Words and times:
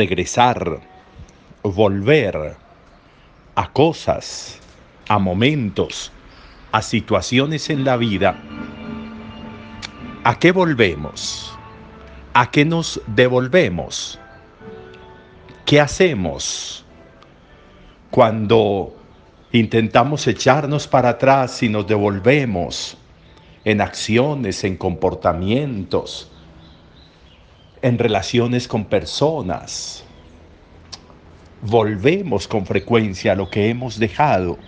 regresar, 0.00 0.80
volver 1.62 2.56
a 3.54 3.70
cosas, 3.70 4.58
a 5.08 5.18
momentos, 5.18 6.10
a 6.72 6.80
situaciones 6.80 7.68
en 7.68 7.84
la 7.84 7.98
vida, 7.98 8.34
¿a 10.24 10.38
qué 10.38 10.52
volvemos? 10.52 11.52
¿A 12.32 12.50
qué 12.50 12.64
nos 12.64 12.98
devolvemos? 13.08 14.18
¿Qué 15.66 15.78
hacemos 15.78 16.86
cuando 18.10 18.96
intentamos 19.52 20.26
echarnos 20.26 20.86
para 20.86 21.10
atrás 21.10 21.62
y 21.62 21.68
nos 21.68 21.86
devolvemos 21.86 22.96
en 23.64 23.82
acciones, 23.82 24.64
en 24.64 24.78
comportamientos, 24.78 26.32
en 27.82 27.98
relaciones 27.98 28.68
con 28.68 28.84
personas? 28.84 30.04
Volvemos 31.62 32.48
con 32.48 32.66
frecuencia 32.66 33.32
a 33.32 33.36
lo 33.36 33.50
que 33.50 33.68
hemos 33.68 33.98
dejado 33.98 34.58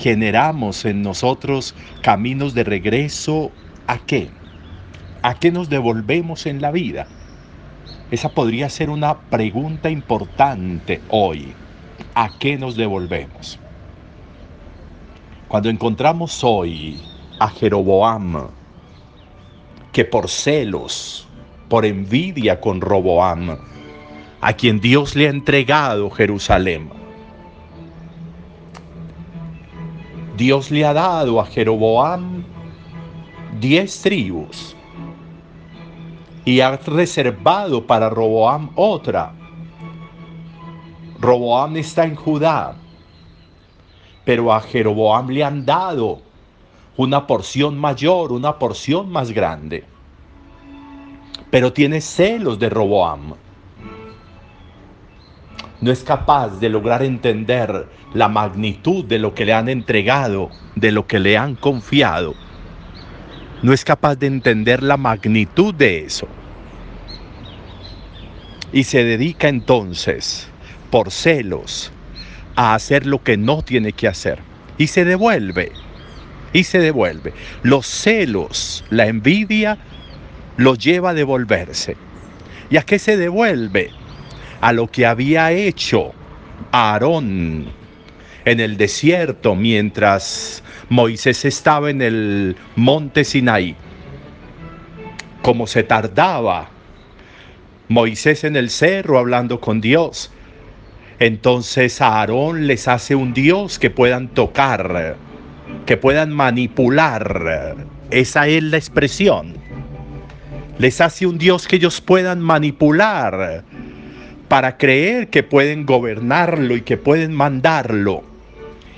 generamos 0.00 0.86
en 0.86 1.02
nosotros 1.02 1.74
caminos 2.00 2.54
de 2.54 2.64
regreso 2.64 3.52
a 3.86 3.98
qué? 3.98 4.30
¿A 5.20 5.38
qué 5.38 5.52
nos 5.52 5.68
devolvemos 5.68 6.46
en 6.46 6.62
la 6.62 6.70
vida? 6.70 7.06
Esa 8.10 8.30
podría 8.30 8.70
ser 8.70 8.88
una 8.88 9.20
pregunta 9.28 9.90
importante 9.90 11.02
hoy. 11.10 11.52
¿A 12.14 12.30
qué 12.38 12.56
nos 12.56 12.76
devolvemos? 12.76 13.58
Cuando 15.48 15.68
encontramos 15.68 16.42
hoy 16.42 16.98
a 17.38 17.48
Jeroboam, 17.48 18.48
que 19.92 20.04
por 20.04 20.28
celos, 20.28 21.26
por 21.68 21.84
envidia 21.84 22.60
con 22.60 22.80
Roboam, 22.80 23.58
a 24.40 24.52
quien 24.52 24.80
Dios 24.80 25.16
le 25.16 25.26
ha 25.26 25.30
entregado 25.30 26.10
Jerusalén, 26.10 26.90
Dios 30.36 30.70
le 30.70 30.86
ha 30.86 30.94
dado 30.94 31.38
a 31.38 31.44
Jeroboam 31.44 32.42
diez 33.60 34.00
tribus 34.00 34.74
y 36.46 36.60
ha 36.60 36.78
reservado 36.78 37.86
para 37.86 38.08
Roboam 38.08 38.70
otra. 38.74 39.34
Roboam 41.20 41.76
está 41.76 42.04
en 42.04 42.14
Judá, 42.14 42.74
pero 44.24 44.50
a 44.50 44.62
Jeroboam 44.62 45.28
le 45.28 45.44
han 45.44 45.66
dado 45.66 46.22
una 46.96 47.26
porción 47.26 47.78
mayor, 47.78 48.32
una 48.32 48.58
porción 48.58 49.10
más 49.10 49.30
grande. 49.32 49.84
Pero 51.50 51.72
tiene 51.72 52.00
celos 52.00 52.58
de 52.58 52.68
Roboam 52.68 53.34
no 55.80 55.90
es 55.90 56.04
capaz 56.04 56.60
de 56.60 56.68
lograr 56.68 57.02
entender 57.02 57.88
la 58.12 58.28
magnitud 58.28 59.04
de 59.04 59.18
lo 59.18 59.34
que 59.34 59.46
le 59.46 59.54
han 59.54 59.68
entregado, 59.68 60.50
de 60.74 60.92
lo 60.92 61.06
que 61.06 61.18
le 61.18 61.38
han 61.38 61.54
confiado. 61.54 62.34
No 63.62 63.72
es 63.72 63.84
capaz 63.84 64.16
de 64.16 64.26
entender 64.26 64.82
la 64.82 64.96
magnitud 64.96 65.74
de 65.74 66.04
eso. 66.04 66.28
Y 68.72 68.84
se 68.84 69.04
dedica 69.04 69.48
entonces, 69.48 70.48
por 70.90 71.10
celos, 71.10 71.90
a 72.56 72.74
hacer 72.74 73.06
lo 73.06 73.22
que 73.22 73.36
no 73.36 73.62
tiene 73.62 73.92
que 73.92 74.08
hacer. 74.08 74.38
Y 74.76 74.86
se 74.86 75.04
devuelve. 75.04 75.72
Y 76.52 76.64
se 76.64 76.78
devuelve. 76.78 77.32
Los 77.62 77.86
celos, 77.86 78.84
la 78.90 79.06
envidia, 79.06 79.78
lo 80.56 80.74
lleva 80.74 81.10
a 81.10 81.14
devolverse. 81.14 81.96
¿Y 82.70 82.76
a 82.76 82.82
qué 82.82 82.98
se 82.98 83.16
devuelve? 83.16 83.90
a 84.60 84.72
lo 84.72 84.86
que 84.88 85.06
había 85.06 85.52
hecho 85.52 86.12
Aarón 86.70 87.66
en 88.44 88.60
el 88.60 88.76
desierto 88.76 89.54
mientras 89.54 90.62
Moisés 90.88 91.44
estaba 91.44 91.90
en 91.90 92.02
el 92.02 92.56
monte 92.76 93.24
Sinaí. 93.24 93.74
Como 95.42 95.66
se 95.66 95.82
tardaba 95.82 96.68
Moisés 97.88 98.44
en 98.44 98.56
el 98.56 98.70
cerro 98.70 99.18
hablando 99.18 99.60
con 99.60 99.80
Dios, 99.80 100.30
entonces 101.18 102.00
Aarón 102.00 102.66
les 102.66 102.88
hace 102.88 103.14
un 103.14 103.32
Dios 103.32 103.78
que 103.78 103.90
puedan 103.90 104.28
tocar, 104.28 105.16
que 105.86 105.96
puedan 105.96 106.32
manipular. 106.32 107.76
Esa 108.10 108.46
es 108.46 108.62
la 108.62 108.76
expresión. 108.76 109.54
Les 110.78 111.00
hace 111.00 111.26
un 111.26 111.36
Dios 111.38 111.66
que 111.66 111.76
ellos 111.76 112.00
puedan 112.00 112.40
manipular 112.40 113.64
para 114.48 114.76
creer 114.76 115.28
que 115.28 115.42
pueden 115.42 115.86
gobernarlo 115.86 116.76
y 116.76 116.82
que 116.82 116.96
pueden 116.96 117.34
mandarlo. 117.34 118.22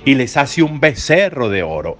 Y 0.05 0.15
les 0.15 0.37
hace 0.37 0.63
un 0.63 0.79
becerro 0.79 1.49
de 1.49 1.63
oro. 1.63 1.97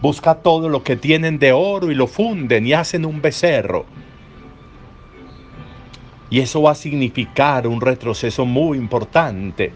Busca 0.00 0.34
todo 0.36 0.68
lo 0.68 0.82
que 0.82 0.96
tienen 0.96 1.38
de 1.38 1.52
oro 1.52 1.90
y 1.90 1.94
lo 1.94 2.06
funden 2.06 2.66
y 2.66 2.72
hacen 2.72 3.04
un 3.04 3.22
becerro. 3.22 3.86
Y 6.30 6.40
eso 6.40 6.62
va 6.62 6.72
a 6.72 6.74
significar 6.74 7.66
un 7.66 7.80
retroceso 7.80 8.44
muy 8.44 8.76
importante 8.78 9.72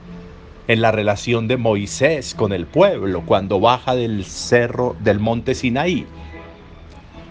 en 0.69 0.83
la 0.83 0.93
relación 0.93 1.49
de 1.49 1.57
Moisés 1.57 2.35
con 2.35 2.53
el 2.53 2.67
pueblo 2.67 3.23
cuando 3.25 3.59
baja 3.59 3.97
del 3.97 4.25
cerro 4.25 4.95
del 5.01 5.19
monte 5.19 5.55
Sinaí. 5.55 6.07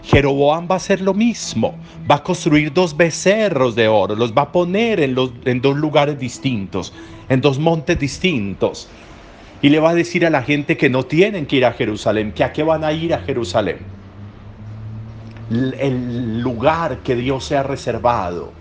Jeroboam 0.02 0.66
va 0.68 0.74
a 0.74 0.76
hacer 0.76 1.00
lo 1.00 1.14
mismo. 1.14 1.78
Va 2.10 2.16
a 2.16 2.22
construir 2.22 2.72
dos 2.72 2.96
becerros 2.96 3.74
de 3.74 3.86
oro. 3.88 4.16
Los 4.16 4.32
va 4.32 4.42
a 4.42 4.52
poner 4.52 5.00
en, 5.00 5.14
los, 5.14 5.32
en 5.44 5.60
dos 5.60 5.76
lugares 5.76 6.18
distintos, 6.18 6.92
en 7.28 7.40
dos 7.40 7.58
montes 7.58 7.98
distintos. 7.98 8.88
Y 9.62 9.68
le 9.68 9.78
va 9.80 9.90
a 9.90 9.94
decir 9.94 10.24
a 10.26 10.30
la 10.30 10.42
gente 10.42 10.76
que 10.76 10.88
no 10.88 11.04
tienen 11.04 11.46
que 11.46 11.56
ir 11.56 11.66
a 11.66 11.72
Jerusalén, 11.72 12.32
que 12.32 12.42
a 12.42 12.52
qué 12.52 12.62
van 12.62 12.84
a 12.84 12.92
ir 12.92 13.14
a 13.14 13.20
Jerusalén. 13.20 13.78
El 15.50 16.40
lugar 16.40 16.98
que 16.98 17.14
Dios 17.14 17.44
se 17.44 17.56
ha 17.56 17.62
reservado. 17.62 18.57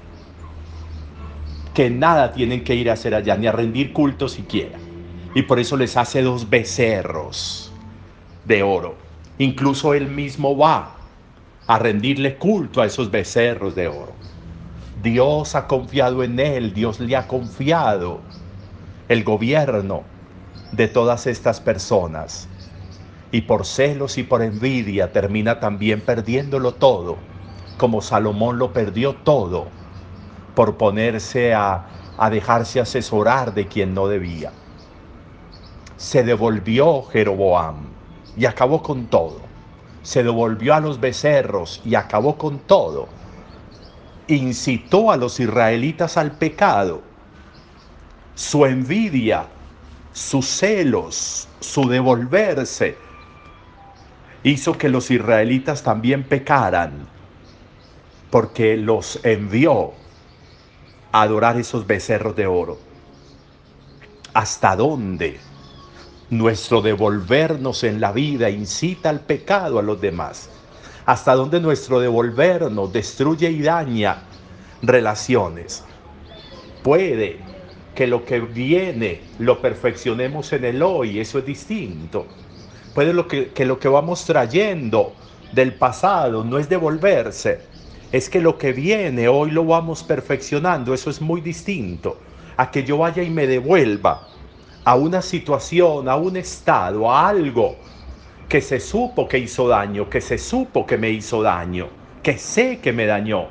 Que 1.78 1.92
nada 1.92 2.32
tienen 2.32 2.64
que 2.64 2.74
ir 2.74 2.90
a 2.90 2.94
hacer 2.94 3.14
allá, 3.14 3.38
ni 3.38 3.46
a 3.46 3.52
rendir 3.52 3.94
culto 3.94 4.28
siquiera. 4.30 4.80
Y 5.36 5.44
por 5.44 5.60
eso 5.60 5.78
les 5.78 5.96
hace 5.96 6.24
dos 6.24 6.50
becerros 6.50 7.72
de 8.46 8.64
oro. 8.64 8.96
Incluso 9.38 9.94
él 9.94 10.08
mismo 10.08 10.58
va 10.58 10.96
a 11.68 11.78
rendirle 11.78 12.38
culto 12.38 12.82
a 12.82 12.88
esos 12.88 13.12
becerros 13.12 13.76
de 13.76 13.90
oro. 13.90 14.14
Dios 15.04 15.54
ha 15.54 15.68
confiado 15.68 16.24
en 16.24 16.40
él, 16.40 16.74
Dios 16.74 17.00
le 17.00 17.16
ha 17.16 17.28
confiado 17.28 18.22
el 19.08 19.24
gobierno 19.24 20.02
de 20.72 20.88
todas 20.88 21.28
estas 21.28 21.62
personas. 21.62 22.50
Y 23.32 23.42
por 23.42 23.68
celos 23.68 24.18
y 24.18 24.24
por 24.24 24.42
envidia 24.42 25.12
termina 25.12 25.60
también 25.60 26.02
perdiéndolo 26.02 26.74
todo, 26.74 27.20
como 27.78 28.02
Salomón 28.02 28.58
lo 28.58 28.74
perdió 28.74 29.14
todo, 29.14 29.68
por 30.58 30.76
ponerse 30.76 31.54
a, 31.54 31.86
a 32.18 32.30
dejarse 32.32 32.80
asesorar 32.80 33.54
de 33.54 33.68
quien 33.68 33.94
no 33.94 34.08
debía. 34.08 34.52
Se 35.98 36.24
devolvió 36.24 37.04
Jeroboam 37.04 37.76
y 38.36 38.46
acabó 38.46 38.82
con 38.82 39.06
todo 39.06 39.48
se 40.08 40.24
devolvió 40.24 40.74
a 40.74 40.80
los 40.80 41.02
becerros 41.02 41.82
y 41.84 41.96
acabó 41.96 42.38
con 42.38 42.60
todo. 42.60 43.10
Incitó 44.30 45.12
a 45.12 45.18
los 45.18 45.38
israelitas 45.42 46.16
al 46.16 46.32
pecado. 46.32 47.02
Su 48.34 48.66
envidia, 48.66 49.48
sus 50.14 50.46
celos, 50.48 51.50
su 51.60 51.90
devolverse, 51.90 52.98
hizo 54.44 54.78
que 54.78 54.88
los 54.88 55.12
israelitas 55.12 55.84
también 55.84 56.24
pecaran, 56.24 57.06
porque 58.32 58.78
los 58.78 59.20
envió 59.26 59.92
adorar 61.22 61.58
esos 61.58 61.86
becerros 61.86 62.36
de 62.36 62.48
oro. 62.48 62.78
¿Hasta 64.34 64.76
dónde? 64.76 65.40
nuestro 66.30 66.82
devolvernos 66.82 67.84
en 67.84 68.02
la 68.02 68.12
vida 68.12 68.50
incita 68.50 69.10
al 69.10 69.22
pecado 69.22 69.80
a 69.80 69.82
los 69.82 70.00
demás, 70.02 70.50
hasta 71.06 71.36
donde 71.36 71.60
nuestro 71.60 72.00
devolvernos 72.00 72.92
destruye 72.92 73.50
y 73.50 73.62
daña 73.62 74.24
relaciones. 74.82 75.84
Puede 76.84 77.40
que 77.96 78.08
lo 78.08 78.26
que 78.26 78.40
viene 78.40 79.22
lo 79.40 79.62
perfeccionemos 79.62 80.52
en 80.54 80.66
el 80.66 80.84
hoy, 80.84 81.20
eso 81.20 81.40
es 81.40 81.46
distinto. 81.46 82.28
Puede 82.94 83.14
lo 83.14 83.28
que, 83.28 83.50
que 83.50 83.66
lo 83.66 83.80
que 83.80 83.88
vamos 83.88 84.26
trayendo 84.26 85.14
del 85.52 85.74
pasado 85.76 86.44
no 86.44 86.60
es 86.60 86.68
devolverse, 86.68 87.62
es 88.12 88.30
que 88.30 88.40
lo 88.40 88.58
que 88.58 88.74
viene 88.74 89.28
hoy 89.28 89.52
lo 89.52 89.66
vamos 89.66 90.04
perfeccionando, 90.04 90.94
eso 90.94 91.10
es 91.10 91.22
muy 91.22 91.42
distinto 91.42 92.18
a 92.56 92.72
que 92.72 92.84
yo 92.84 92.98
vaya 93.00 93.22
y 93.22 93.30
me 93.30 93.48
devuelva 93.48 94.28
a 94.84 94.96
una 94.96 95.22
situación, 95.22 96.08
a 96.08 96.16
un 96.16 96.38
estado, 96.38 97.12
a 97.12 97.28
algo 97.28 97.76
que 98.48 98.62
se 98.62 98.80
supo 98.80 99.28
que 99.28 99.40
hizo 99.40 99.68
daño, 99.68 100.10
que 100.10 100.22
se 100.22 100.38
supo 100.38 100.86
que 100.86 100.98
me 100.98 101.10
hizo 101.10 101.42
daño, 101.42 101.90
que 102.24 102.38
sé 102.38 102.80
que 102.80 102.94
me 102.94 103.06
dañó. 103.06 103.50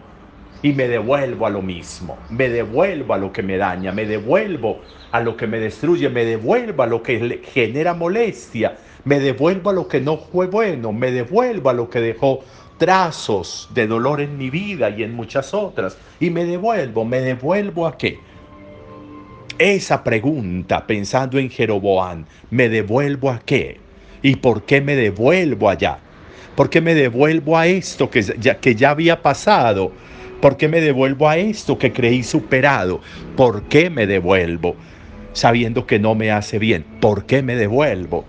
y 0.63 0.73
me 0.73 0.89
devuelvo 0.89 1.47
a 1.47 1.51
lo 1.51 1.63
mismo, 1.63 2.17
me 2.31 2.49
devuelvo 2.49 3.15
a 3.15 3.19
lo 3.19 3.33
que 3.33 3.43
me 3.43 3.59
daña, 3.59 3.93
me 3.93 4.07
devuelvo 4.07 4.81
a 5.13 5.21
lo 5.21 5.37
que 5.37 5.47
me 5.47 5.61
destruye, 5.61 6.09
me 6.09 6.25
devuelvo 6.25 6.83
a 6.83 6.87
lo 6.87 7.03
que 7.03 7.43
genera 7.53 7.95
molestia, 7.95 8.79
me 9.05 9.21
devuelvo 9.21 9.71
a 9.71 9.73
lo 9.75 9.87
que 9.87 10.01
no 10.01 10.17
fue 10.17 10.47
bueno, 10.47 10.93
me 10.93 11.13
devuelvo 11.13 11.71
a 11.71 11.75
lo 11.75 11.89
que 11.91 12.01
dejó 12.01 12.41
trazos 12.79 13.69
de 13.75 13.87
dolor 13.87 14.21
en 14.21 14.37
mi 14.37 14.51
vida 14.51 14.91
y 14.91 15.03
en 15.03 15.15
muchas 15.15 15.55
otras, 15.55 15.97
y 16.21 16.31
me 16.31 16.45
devuelvo, 16.45 17.05
me 17.05 17.21
devuelvo 17.21 17.87
a 17.87 17.97
qué? 17.97 18.19
Esa 19.59 20.05
pregunta, 20.05 20.87
pensando 20.87 21.39
en 21.39 21.49
Jeroboán, 21.49 22.27
¿me 22.51 22.69
devuelvo 22.69 23.31
a 23.31 23.39
qué? 23.39 23.81
¿Y 24.23 24.37
por 24.37 24.65
qué 24.65 24.81
me 24.81 24.97
devuelvo 24.97 25.71
allá? 25.71 25.99
¿Por 26.55 26.69
qué 26.69 26.81
me 26.81 26.95
devuelvo 26.95 27.57
a 27.57 27.67
esto 27.67 28.11
que 28.11 28.23
ya, 28.23 28.59
que 28.59 28.75
ya 28.75 28.91
había 28.91 29.23
pasado? 29.23 29.93
¿Por 30.41 30.57
qué 30.57 30.69
me 30.69 30.81
devuelvo 30.81 31.29
a 31.29 31.39
esto 31.39 31.79
que 31.79 31.93
creí 31.93 32.23
superado? 32.23 33.01
¿Por 33.37 33.65
qué 33.65 33.89
me 33.89 34.07
devuelvo 34.07 34.77
sabiendo 35.33 35.87
que 35.87 35.99
no 35.99 36.15
me 36.15 36.31
hace 36.31 36.59
bien? 36.59 36.85
¿Por 37.01 37.25
qué 37.25 37.43
me 37.43 37.57
devuelvo? 37.57 38.25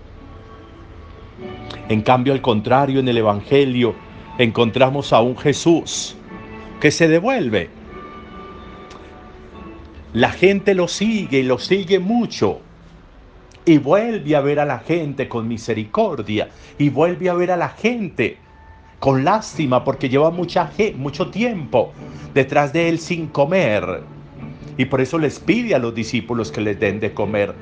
En 1.88 2.02
cambio, 2.02 2.32
al 2.32 2.42
contrario, 2.42 3.00
en 3.00 3.08
el 3.08 3.18
Evangelio 3.18 3.94
encontramos 4.38 5.12
a 5.12 5.20
un 5.20 5.36
Jesús 5.36 6.16
que 6.80 6.90
se 6.90 7.08
devuelve 7.08 7.70
la 10.14 10.30
gente 10.30 10.74
lo 10.74 10.88
sigue 10.88 11.40
y 11.40 11.42
lo 11.42 11.58
sigue 11.58 11.98
mucho. 11.98 12.60
Y 13.66 13.76
vuelve 13.76 14.34
a 14.34 14.40
ver 14.40 14.58
a 14.58 14.64
la 14.64 14.78
gente 14.78 15.28
con 15.28 15.46
misericordia. 15.46 16.48
Y 16.78 16.88
vuelve 16.88 17.28
a 17.28 17.34
ver 17.34 17.50
a 17.50 17.56
la 17.56 17.68
gente 17.68 18.38
con 18.98 19.22
lástima 19.22 19.84
porque 19.84 20.08
lleva 20.08 20.30
mucha, 20.30 20.72
mucho 20.96 21.30
tiempo 21.30 21.92
detrás 22.32 22.72
de 22.72 22.88
él 22.88 22.98
sin 22.98 23.26
comer. 23.26 24.02
Y 24.78 24.86
por 24.86 25.02
eso 25.02 25.18
les 25.18 25.38
pide 25.38 25.74
a 25.74 25.78
los 25.78 25.94
discípulos 25.94 26.50
que 26.50 26.62
les 26.62 26.80
den 26.80 27.00
de 27.00 27.12
comer. 27.12 27.54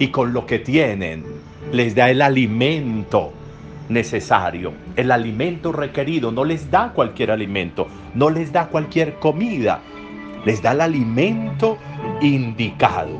Y 0.00 0.08
con 0.08 0.32
lo 0.32 0.46
que 0.46 0.58
tienen, 0.58 1.24
les 1.70 1.94
da 1.94 2.10
el 2.10 2.20
alimento 2.20 3.32
necesario, 3.90 4.72
el 4.96 5.10
alimento 5.10 5.72
requerido. 5.72 6.32
No 6.32 6.44
les 6.44 6.70
da 6.70 6.92
cualquier 6.94 7.30
alimento, 7.30 7.86
no 8.14 8.30
les 8.30 8.52
da 8.52 8.68
cualquier 8.68 9.14
comida 9.16 9.80
les 10.44 10.62
da 10.62 10.72
el 10.72 10.80
alimento 10.80 11.78
indicado 12.20 13.18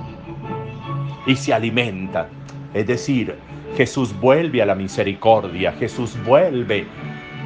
y 1.27 1.37
se 1.37 1.53
alimentan. 1.53 2.29
Es 2.75 2.87
decir, 2.87 3.37
Jesús 3.77 4.19
vuelve 4.21 4.63
a 4.63 4.67
la 4.67 4.75
misericordia, 4.75 5.73
Jesús 5.73 6.17
vuelve 6.25 6.87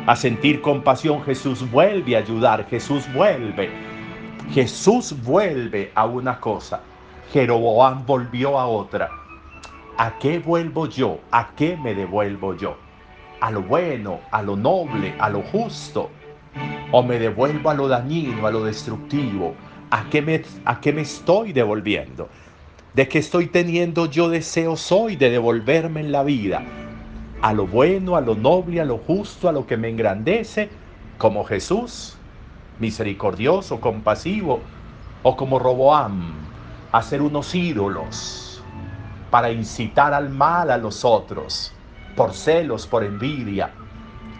a 0.06 0.14
sentir 0.14 0.60
compasión, 0.60 1.22
Jesús 1.24 1.68
vuelve 1.70 2.16
a 2.16 2.20
ayudar, 2.20 2.66
Jesús 2.68 3.04
vuelve. 3.12 3.70
Jesús 4.52 5.14
vuelve 5.22 5.90
a 5.94 6.04
una 6.04 6.38
cosa, 6.38 6.82
Jeroboam 7.32 8.04
volvió 8.06 8.58
a 8.58 8.66
otra. 8.66 9.08
¿A 9.96 10.18
qué 10.18 10.38
vuelvo 10.38 10.86
yo? 10.86 11.20
¿A 11.30 11.50
qué 11.56 11.76
me 11.76 11.94
devuelvo 11.94 12.54
yo? 12.54 12.83
¿A 13.44 13.50
lo 13.50 13.60
bueno, 13.60 14.20
a 14.30 14.40
lo 14.40 14.56
noble, 14.56 15.14
a 15.18 15.28
lo 15.28 15.42
justo? 15.42 16.08
o 16.92 17.02
me 17.02 17.18
devuelvo 17.18 17.68
a 17.68 17.74
lo 17.74 17.88
dañino, 17.88 18.46
a 18.46 18.50
lo 18.50 18.64
destructivo. 18.64 19.54
¿A 19.90 20.08
qué 20.08 20.22
me, 20.22 20.42
a 20.64 20.80
qué 20.80 20.94
me 20.94 21.02
estoy 21.02 21.52
devolviendo? 21.52 22.30
¿De 22.94 23.06
qué 23.06 23.18
estoy 23.18 23.48
teniendo 23.48 24.06
yo 24.06 24.30
deseos 24.30 24.90
hoy 24.92 25.16
de 25.16 25.28
devolverme 25.28 26.00
en 26.00 26.10
la 26.10 26.22
vida? 26.22 26.62
¿A 27.42 27.52
lo 27.52 27.66
bueno, 27.66 28.16
a 28.16 28.22
lo 28.22 28.34
noble, 28.34 28.80
a 28.80 28.86
lo 28.86 28.96
justo, 28.96 29.46
a 29.46 29.52
lo 29.52 29.66
que 29.66 29.76
me 29.76 29.90
engrandece? 29.90 30.70
Como 31.18 31.44
Jesús, 31.44 32.16
misericordioso, 32.78 33.78
compasivo, 33.78 34.60
o 35.22 35.36
como 35.36 35.58
Roboam, 35.58 36.32
hacer 36.92 37.20
unos 37.20 37.54
ídolos 37.54 38.62
para 39.30 39.50
incitar 39.50 40.14
al 40.14 40.30
mal 40.30 40.70
a 40.70 40.78
los 40.78 41.04
otros, 41.04 41.73
por 42.16 42.32
celos, 42.32 42.86
por 42.86 43.04
envidia, 43.04 43.70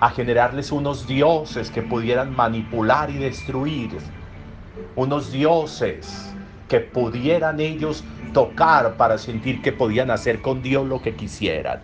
a 0.01 0.11
generarles 0.11 0.73
unos 0.73 1.07
dioses 1.07 1.71
que 1.71 1.83
pudieran 1.83 2.35
manipular 2.35 3.11
y 3.11 3.15
destruir, 3.15 3.91
unos 4.97 5.33
dioses 5.33 6.35
que 6.69 6.81
pudieran 6.81 7.61
ellos 7.61 8.05
tocar 8.33 8.97
para 8.97 9.19
sentir 9.19 9.63
que 9.63 9.73
podían 9.73 10.11
hacer 10.11 10.41
con 10.41 10.63
Dios 10.63 10.87
lo 10.87 11.01
que 11.01 11.15
quisieran. 11.15 11.81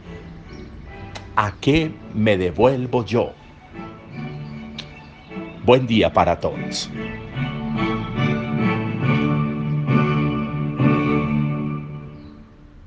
¿A 1.37 1.52
qué 1.60 1.92
me 2.14 2.37
devuelvo 2.37 3.04
yo? 3.04 3.32
Buen 5.64 5.87
día 5.87 6.12
para 6.12 6.40
todos. 6.40 6.90